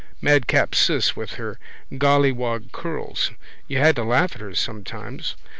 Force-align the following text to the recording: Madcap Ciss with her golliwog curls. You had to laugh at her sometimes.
Madcap 0.19 0.71
Ciss 0.73 1.15
with 1.15 1.33
her 1.35 1.59
golliwog 1.91 2.71
curls. 2.71 3.29
You 3.67 3.77
had 3.77 3.97
to 3.97 4.03
laugh 4.03 4.33
at 4.33 4.41
her 4.41 4.55
sometimes. 4.55 5.35